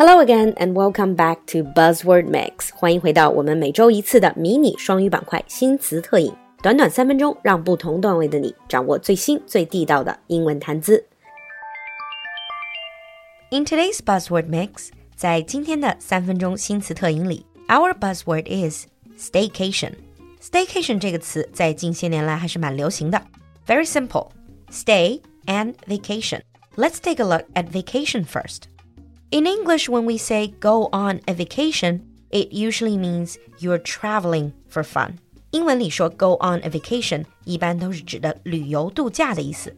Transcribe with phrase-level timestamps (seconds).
[0.00, 2.70] Hello again and welcome back to Buzzword Mix。
[2.74, 11.04] 欢迎回到我们每周一次的迷你双语板块新词特饮，短短三分钟，让不同段位的你掌握最新最地道的英文谈资。
[13.50, 18.86] In today's Buzzword Mix，在今天的三分钟新词特饮里，our buzzword is
[19.18, 23.20] staycation。Staycation 这个词在近些年来还是蛮流行的。
[23.66, 24.32] Very simple,
[24.70, 26.42] stay and vacation.
[26.76, 28.68] Let's take a look at vacation first.
[29.30, 32.00] In English, when we say go on a vacation,
[32.30, 35.18] it usually means you're traveling for fun.
[35.52, 39.76] 英文里说 go on a vacation 一般都是指的旅游度假的意思。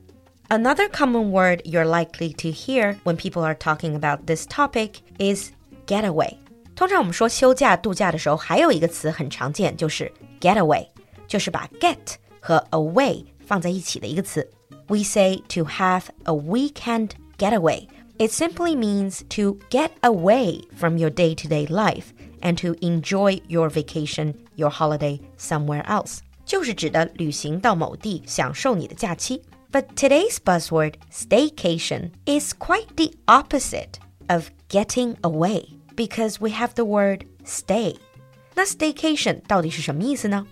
[0.48, 5.50] Another common word you're likely to hear when people are talking about this topic is
[5.86, 6.36] getaway.
[6.74, 10.86] 通常我们说休假度假的时候，还有一个词很常见，就是 getaway，
[11.26, 14.48] 就是把 get 和 away 放在一起的一个词。
[14.88, 17.86] We say to have a weekend getaway.
[18.18, 22.06] It simply means to get away from your day to day life
[22.40, 26.18] and to enjoy your vacation, your holiday somewhere else.
[26.44, 29.42] 就是指的旅行到某地，享受你的假期。
[29.70, 33.94] But today's buzzword, staycation, is quite the opposite
[34.28, 35.64] of getting away
[35.96, 37.96] because we have the word stay.
[38.54, 40.46] 那 staycation 到底是什么意思呢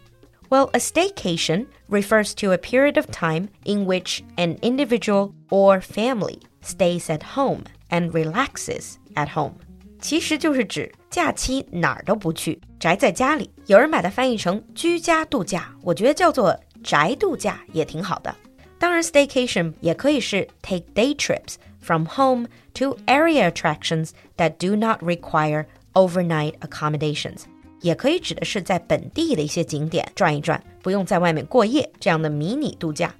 [0.48, 6.40] ？Well, a staycation refers to a period of time in which an individual or family
[6.62, 9.54] stays at home and relaxes at home.
[10.00, 13.50] 其实就是指假期哪儿都不去，宅在家里。
[13.66, 18.34] 有人把它翻译成居家度假，我觉得叫做宅度假也挺好的。
[18.78, 27.42] 当然，staycation 也可以是 take day trips from home to area attractions that do not require overnight accommodations，
[27.80, 33.14] 也可以指的是在本地的一些景点转一转，不用在外面过夜这样的迷你度假。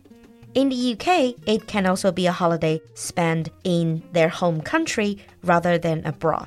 [0.53, 5.79] In the UK, it can also be a holiday spent in their home country rather
[5.79, 6.47] than abroad.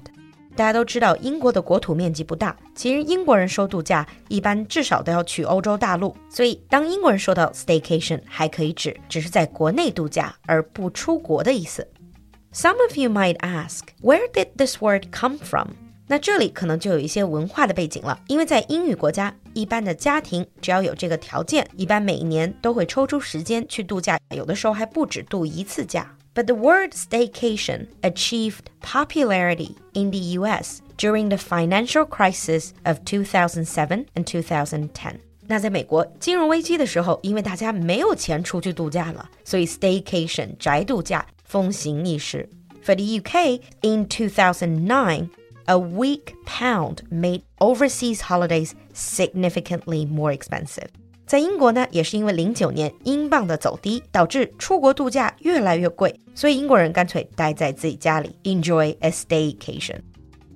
[0.55, 11.87] 大家都知道，英国的国土面积不大，其实英国人说度假一般至少都要去欧洲大陆，所以当英国人说到 staycation，还可以指只是在国内度假而不出国的意思。
[12.53, 15.69] Some of you might ask, where did this word come from?
[16.07, 26.15] 那这里可能就有一些文化的背景了，因为在英语国家，一般的家庭只要有这个条件，一般每一年都会抽出时间去度假，有的时候还不止度一次假。
[26.35, 34.25] But the word staycation achieved popularity in the US during the financial crisis of 2007 and
[34.25, 34.89] 2010.
[35.45, 42.49] 那在美国金融危机的时候，因为大家没有钱出去度假了，所以 staycation 宅度假风行一时。
[42.83, 45.29] For the UK, in 2009,
[45.67, 50.87] a weak pound made overseas holidays significantly more expensive.
[51.25, 60.01] 在英国呢，也是因为零九年英镑的走低，导致出国度假越来越贵，所以英国人干脆待在自己家里，enjoy a staycation.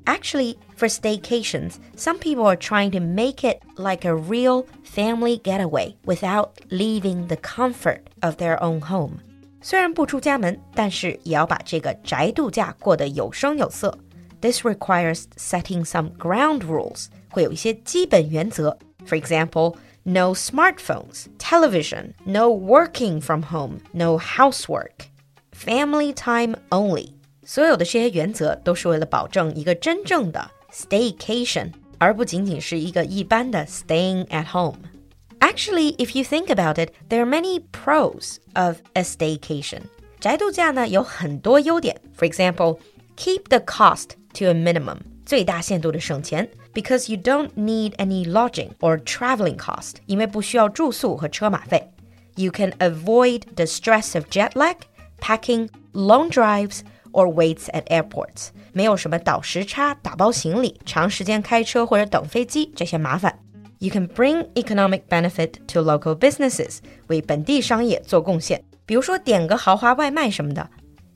[0.06, 5.95] Actually, for staycations, some people are trying to make it like a real family getaway
[6.06, 9.19] without leaving the comfort of their own home.
[9.62, 13.97] 虽然不出家门，但是也要把这个宅度假过得有声有色。
[14.41, 18.78] This requires setting some ground rules，会有一些基本原则。
[19.07, 25.07] For example, no smartphones, television, no working from home, no housework,
[25.51, 27.13] family time only。
[27.44, 39.03] 所有的这些原则都是为了保证一个真正的 staycation，而不仅仅是一个一般的 staying at home。Actually, if you think about it, there are many pros of a
[39.03, 39.84] staycation.
[40.19, 42.01] 宅度假呢有很多优点。
[42.18, 42.79] For example,
[43.16, 44.97] keep the cost to a minimum.
[45.25, 51.90] 最大限度的省钱，because you don't need any lodging or traveling cost，因为不需要住宿和车马费。
[52.35, 54.75] You can avoid the stress of jet lag,
[55.19, 56.81] packing, long drives,
[57.12, 58.50] or waits at airports。
[58.73, 63.40] 没有什么倒时差、打包行李、长时间开车或者等飞机这些麻烦。
[63.79, 68.63] You can bring economic benefit to local businesses，为本地商业做贡献。
[68.85, 70.69] 比如说点个豪华外卖什么的。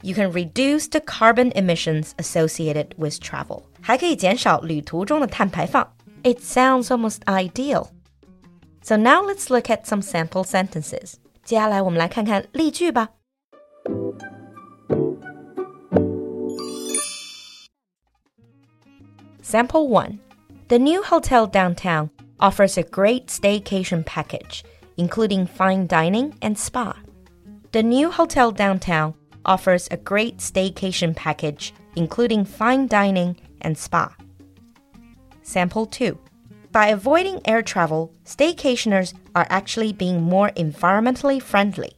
[0.05, 5.93] You can reduce the carbon emissions associated with travel，还可以减少旅途中的碳排放。
[6.23, 7.87] It sounds almost ideal.
[8.81, 11.13] So now let's look at some sample sentences.
[11.43, 13.09] 接下来我们来看看例句吧。
[19.43, 20.19] Sample 1.
[20.67, 22.09] The new hotel downtown
[22.39, 24.63] offers a great staycation package,
[24.95, 26.95] including fine dining and spa.
[27.71, 29.13] The new hotel downtown
[29.45, 34.13] offers a great staycation package, including fine dining and spa.
[35.43, 36.17] Sample 2.
[36.71, 41.91] By avoiding air travel, staycationers are actually being more environmentally friendly.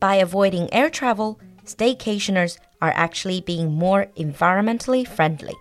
[0.00, 5.54] by avoiding air travel, staycationers are actually being more environmentally friendly.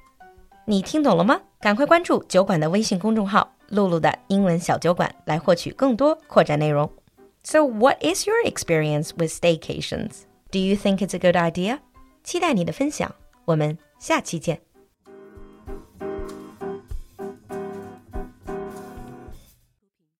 [0.65, 1.41] 你听懂了吗？
[1.59, 6.89] 赶快关注酒馆的微信公众号“露露的英文小酒馆”来获取更多扩展内容。
[7.43, 10.23] So, what is your experience with staycations?
[10.52, 11.78] Do you think it's a good idea?
[12.22, 13.14] 期待你的分享，
[13.46, 14.60] 我们下期见。